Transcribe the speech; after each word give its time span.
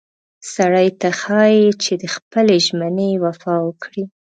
سړي 0.53 0.87
ته 0.99 1.09
ښایي 1.21 1.67
چې 1.83 1.93
د 2.01 2.03
خپلې 2.15 2.57
ژمنې 2.67 3.09
وفا 3.23 3.55
وکړي. 3.67 4.03